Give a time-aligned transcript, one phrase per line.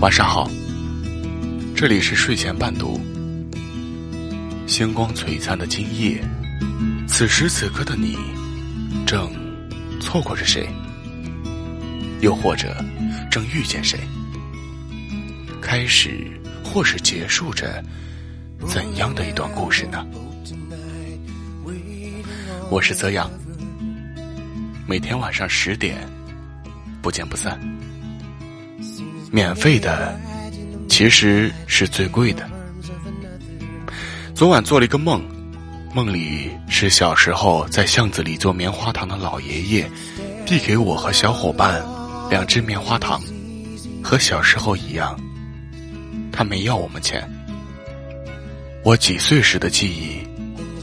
[0.00, 0.50] 晚上好，
[1.74, 3.00] 这里是睡前伴读。
[4.66, 6.22] 星光璀璨的今夜，
[7.06, 8.16] 此时此刻的你，
[9.06, 9.30] 正
[10.00, 10.68] 错过着谁？
[12.20, 12.76] 又或者
[13.30, 13.98] 正遇见谁？
[15.60, 16.26] 开始
[16.62, 17.82] 或是结束着
[18.66, 20.04] 怎样的一段故事呢？
[22.70, 23.30] 我是泽阳，
[24.86, 25.96] 每天晚上十点，
[27.00, 27.58] 不见不散。
[29.32, 30.18] 免费的
[30.88, 32.46] 其实是最贵的。
[34.34, 35.24] 昨晚做了一个梦，
[35.94, 39.90] 梦里是小时候在巷子里做棉花糖的老爷爷，
[40.44, 41.82] 递给我和小伙伴
[42.28, 43.22] 两只棉花糖，
[44.02, 45.18] 和小时候一样，
[46.30, 47.26] 他没要我们钱。
[48.84, 50.18] 我几岁时的记忆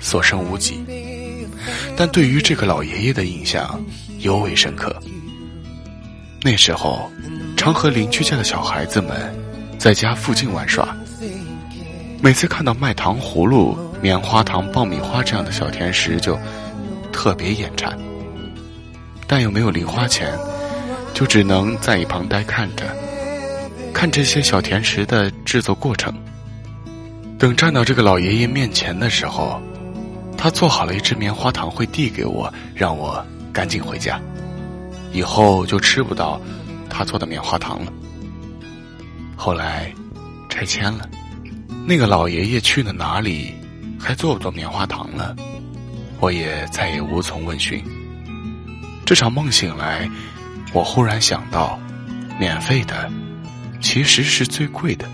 [0.00, 0.84] 所剩无几，
[1.96, 3.80] 但对于这个老爷爷的印象
[4.18, 4.94] 尤为深刻。
[6.42, 7.10] 那时候。
[7.56, 9.34] 常和邻居家的小孩子们
[9.78, 10.94] 在家附近玩耍。
[12.20, 16.38] 每次看到卖糖葫芦、棉花糖、爆米花这样的小甜食，就
[17.10, 17.96] 特别眼馋。
[19.26, 20.36] 但又没有零花钱，
[21.14, 22.84] 就只能在一旁呆看着，
[23.94, 26.12] 看这些小甜食的制作过程。
[27.38, 29.58] 等站到这个老爷爷面前的时候，
[30.36, 34.20] 他做好了一只棉花糖，会递给我，让我赶紧回家，
[35.12, 36.40] 以后就吃不到。
[36.96, 37.92] 他做的棉花糖了，
[39.34, 39.92] 后来
[40.48, 41.08] 拆迁了，
[41.86, 43.52] 那个老爷爷去了哪里？
[43.98, 45.34] 还做不做棉花糖了？
[46.20, 47.82] 我也再也无从问询。
[49.04, 50.08] 这场梦醒来，
[50.72, 51.78] 我忽然想到，
[52.38, 53.10] 免费的
[53.80, 55.08] 其实是最贵的。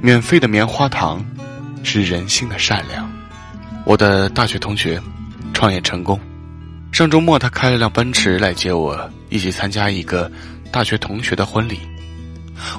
[0.00, 1.24] 免费的棉花糖
[1.82, 3.11] 是人性的善良。
[3.84, 5.00] 我的大学同学
[5.52, 6.18] 创业成功。
[6.92, 10.30] 上周末，他开了辆奔驰来接我，一起参加一个
[10.70, 11.78] 大学同学的婚礼。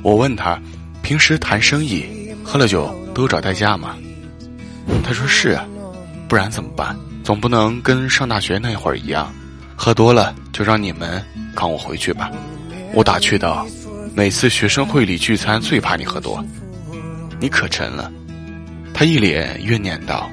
[0.01, 0.59] 我问他，
[1.01, 2.05] 平时谈生意
[2.43, 3.97] 喝了酒都找代驾吗？
[5.03, 5.65] 他说是啊，
[6.27, 6.95] 不然怎么办？
[7.23, 9.33] 总不能跟上大学那会儿一样，
[9.75, 11.23] 喝多了就让你们
[11.55, 12.29] 扛我回去吧。
[12.93, 13.65] 我打趣道，
[14.13, 16.43] 每次学生会里聚餐最怕你喝多，
[17.39, 18.11] 你可沉了。
[18.93, 20.29] 他一脸怨念道：“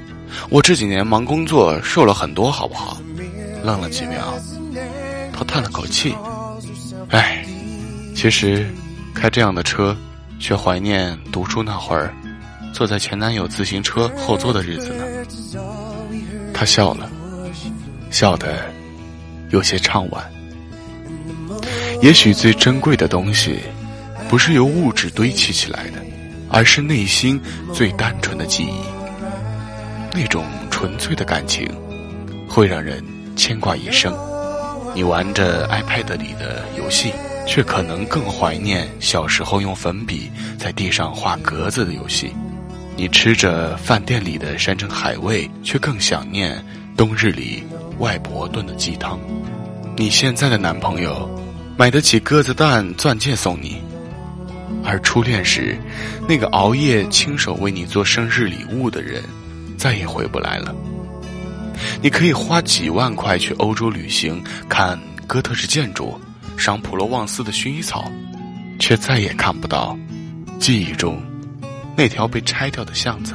[0.49, 2.97] 我这几年忙工作，瘦了很多，好不好？”
[3.63, 4.35] 愣了几秒，
[5.33, 6.15] 他叹了口气
[7.11, 7.45] ：“哎，
[8.17, 8.67] 其实
[9.15, 9.95] 开这样的车，
[10.39, 12.15] 却怀念读书那会儿，
[12.73, 15.05] 坐在前男友自行车后座的日子呢。”
[16.55, 17.11] 他笑了，
[18.11, 18.65] 笑得
[19.51, 20.19] 有些怅惘。
[22.01, 23.59] 也许最珍贵的东西，
[24.29, 26.03] 不是由物质堆砌起来的，
[26.49, 27.39] 而是内心
[27.75, 29.00] 最单纯的记忆。
[30.13, 31.69] 那种纯粹的感情，
[32.49, 33.03] 会让人。
[33.37, 34.15] 牵挂一生，
[34.95, 37.11] 你玩着 iPad 里的游戏，
[37.47, 42.35] 却可能更怀念小时候用粉笔在地上画格子的游戏；
[42.97, 46.63] 你吃着饭店里的山珍海味，却更想念
[46.99, 47.63] 冬日里
[47.99, 49.19] 外婆炖的鸡汤。
[49.97, 51.31] 你现在的男朋友
[51.79, 53.81] 买得起鸽子蛋、钻戒送你，
[54.85, 55.79] 而初恋时
[56.29, 59.23] 那个熬夜亲手为你做生日礼物的人，
[59.81, 60.75] 再也回不来了。
[62.03, 66.21] 你可以花几万块去欧洲旅行，看哥特式建筑，
[66.59, 68.13] 赏普罗旺斯的薰衣草，
[68.79, 69.99] 却再也看不到
[70.59, 71.19] 记忆中
[71.97, 73.33] 那条被拆掉的巷子。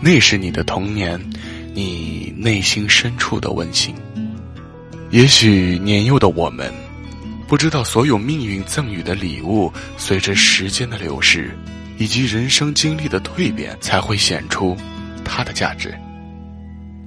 [0.00, 1.20] 那是你的童年，
[1.74, 3.92] 你内心深处的温馨。
[5.10, 6.72] 也许年幼的我们
[7.48, 11.50] 不知道，所有命运赠予的礼物，随着时间的流逝
[11.98, 14.76] 以及人生经历的蜕变，才会显出
[15.28, 15.94] 它的价值。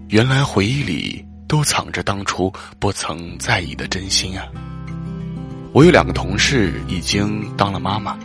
[0.10, 4.46] 原来回忆里都藏着当初不曾在意的真心啊！
[5.74, 8.18] 我有两个同事已经当了妈妈，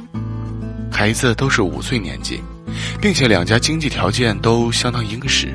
[0.91, 2.41] 孩子都是五岁年纪，
[3.01, 5.55] 并且两家经济条件都相当殷实，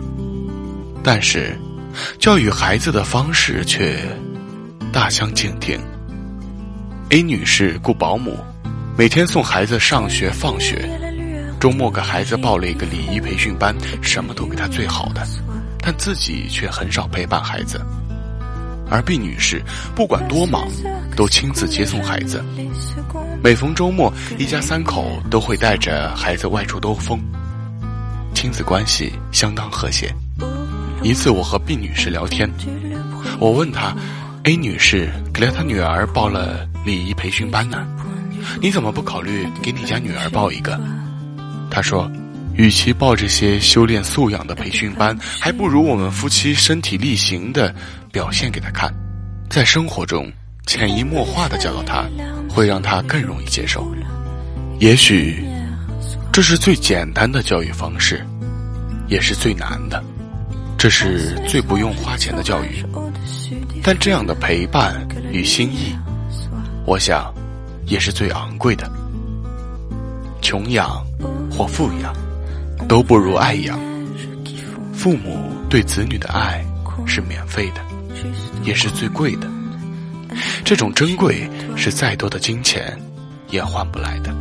[1.03, 1.57] 但是
[2.17, 3.99] 教育孩子的方式却
[4.91, 5.79] 大相径庭。
[7.09, 8.37] A 女士雇保姆，
[8.97, 10.89] 每天送孩子上学放学，
[11.61, 15.21] 周末给孩子报了一个礼仪培训班，什么都给他最好的。
[15.79, 17.79] 但自己却很少陪伴孩子，
[18.89, 19.61] 而毕女士
[19.95, 20.67] 不管多忙，
[21.15, 22.43] 都亲自接送孩子。
[23.43, 27.19] 每逢周末，一家三口都会带着孩子外出兜风，
[28.33, 30.11] 亲子关系相当和谐。
[31.03, 32.49] 一次，我和毕女士聊天，
[33.39, 33.95] 我问她
[34.45, 37.85] ：“A 女士给了她女儿报了礼仪培训班呢，
[38.59, 40.75] 你怎么不考虑给你家女儿报一个？”
[41.71, 42.11] 她说
[42.53, 47.73] ：“与其报这些修炼素养的培训班，还不如我们夫妻身体力行的
[48.11, 48.93] 表现给他看，
[49.49, 50.29] 在生活中
[50.67, 52.05] 潜移默化的教导他，
[52.49, 53.89] 会让他更容易接受。
[54.79, 55.43] 也许，
[56.31, 58.25] 这是最简单的教育方式，
[59.07, 60.03] 也是最难的，
[60.77, 62.85] 这是最不用花钱的教育。
[63.81, 65.95] 但这样的陪伴与心意，
[66.85, 67.33] 我想，
[67.85, 68.91] 也是最昂贵的。
[70.41, 71.01] 穷养
[71.61, 72.11] 或富养。
[72.87, 73.79] 都不如爱养。
[74.91, 76.65] 父母对子女的爱
[77.05, 77.81] 是免费的，
[78.63, 79.47] 也是最贵的。
[80.65, 82.99] 这种珍贵是再多的金钱
[83.49, 84.35] 也换不来的。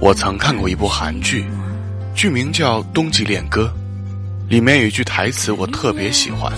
[0.00, 1.44] 我曾看过一部韩剧，
[2.14, 3.72] 剧名叫《冬季恋歌》，
[4.50, 6.52] 里面有一句台词我特别喜欢：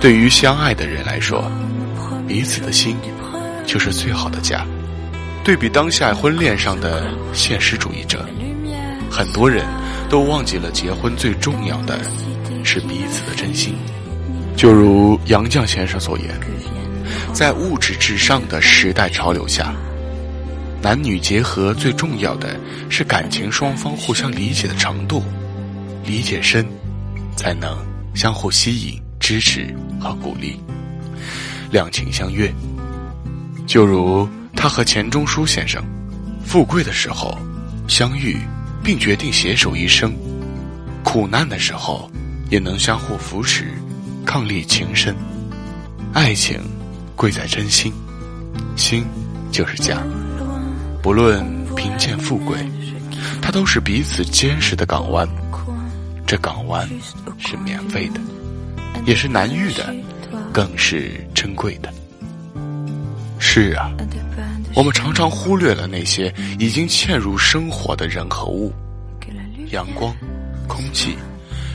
[0.00, 1.50] 对于相爱的人来说，
[2.28, 2.96] 彼此的心
[3.66, 4.64] 就是最好的家。
[5.44, 8.24] 对比当下婚恋上的现实主义者。
[9.10, 9.66] 很多人
[10.08, 11.98] 都忘记了，结婚最重要的
[12.64, 13.74] 是彼此的真心。
[14.56, 16.28] 就如杨绛先生所言，
[17.32, 19.72] 在物质至上的时代潮流下，
[20.82, 22.58] 男女结合最重要的
[22.88, 25.22] 是感情双方互相理解的程度，
[26.04, 26.66] 理解深，
[27.36, 27.76] 才能
[28.14, 30.60] 相互吸引、支持和鼓励，
[31.70, 32.52] 两情相悦。
[33.66, 35.82] 就如他和钱钟书先生，
[36.44, 37.36] 富贵的时候
[37.86, 38.36] 相遇。
[38.82, 40.14] 并决定携手一生，
[41.04, 42.10] 苦难的时候
[42.50, 43.72] 也能相互扶持，
[44.24, 45.14] 伉俪情深。
[46.12, 46.60] 爱情
[47.14, 47.92] 贵在真心，
[48.76, 49.04] 心
[49.52, 50.02] 就是家。
[51.02, 51.44] 不论
[51.74, 52.58] 贫贱富贵，
[53.40, 55.28] 它都是彼此坚实的港湾。
[56.26, 56.88] 这港湾
[57.38, 58.20] 是免费的，
[59.06, 59.94] 也是难遇的，
[60.52, 61.92] 更是珍贵的。
[63.38, 63.90] 是啊。
[64.74, 68.72] 我们常常忽略了那些已经嵌入生活的人和物，
[69.70, 70.14] 阳光、
[70.68, 71.16] 空气、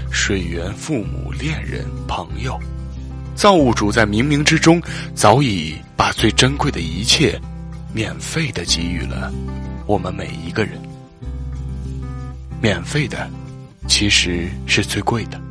[0.09, 2.57] 水源、父母、恋人、朋友，
[3.35, 4.81] 造物主在冥冥之中
[5.13, 7.39] 早已把最珍贵的一切，
[7.93, 9.31] 免费的给予了
[9.85, 10.81] 我们每一个人。
[12.61, 13.29] 免费的，
[13.87, 15.41] 其实是最贵的，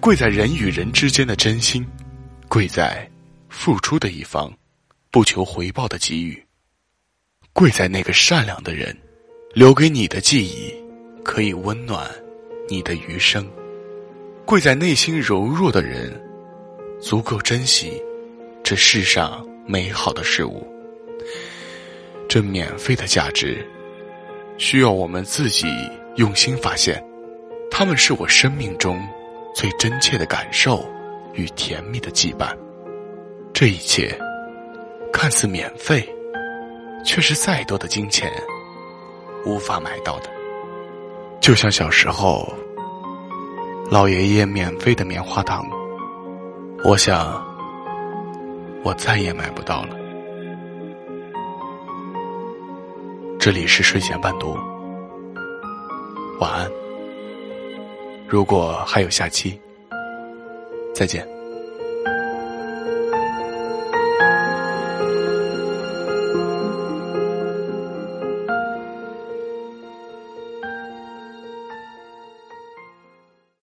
[0.00, 1.86] 贵在人与人之间的真心，
[2.48, 3.06] 贵在
[3.50, 4.50] 付出的一方。
[5.12, 6.40] 不求回报的给予，
[7.52, 8.96] 贵在那个善良的人，
[9.52, 10.72] 留给你的记忆，
[11.24, 12.08] 可以温暖
[12.68, 13.42] 你的余生；
[14.44, 16.12] 贵在内心柔弱的人，
[17.00, 18.00] 足够珍惜
[18.62, 20.64] 这世上美好的事物。
[22.28, 23.68] 这免费的价值，
[24.58, 25.66] 需要我们自己
[26.18, 27.04] 用心发现。
[27.68, 29.00] 他们是我生命中
[29.56, 30.88] 最真切的感受
[31.34, 32.56] 与甜蜜的羁绊。
[33.52, 34.16] 这一切。
[35.12, 36.08] 看似免费，
[37.04, 38.30] 却是再多的金钱
[39.44, 40.30] 无法买到的。
[41.40, 42.46] 就像小时候，
[43.90, 45.66] 老爷爷免费的棉花糖，
[46.84, 47.42] 我想，
[48.82, 49.96] 我再也买不到了。
[53.38, 54.56] 这里是睡前伴读，
[56.38, 56.70] 晚安。
[58.28, 59.58] 如果还有下期，
[60.94, 61.39] 再见。